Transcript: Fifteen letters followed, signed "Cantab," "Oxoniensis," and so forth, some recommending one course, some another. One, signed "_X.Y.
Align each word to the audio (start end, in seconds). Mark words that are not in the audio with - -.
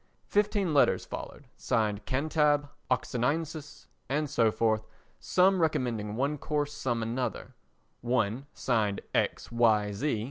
Fifteen 0.25 0.73
letters 0.73 1.05
followed, 1.05 1.45
signed 1.57 2.07
"Cantab," 2.07 2.69
"Oxoniensis," 2.89 3.85
and 4.09 4.27
so 4.27 4.49
forth, 4.51 4.83
some 5.19 5.61
recommending 5.61 6.15
one 6.15 6.39
course, 6.39 6.73
some 6.73 7.03
another. 7.03 7.53
One, 8.01 8.47
signed 8.51 9.01
"_X.Y. 9.13 9.85